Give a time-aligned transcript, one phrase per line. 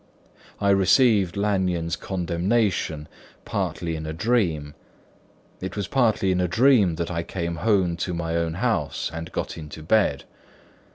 [0.59, 3.07] I received Lanyon's condemnation
[3.45, 4.73] partly in a dream;
[5.59, 9.31] it was partly in a dream that I came home to my own house and
[9.31, 10.23] got into bed.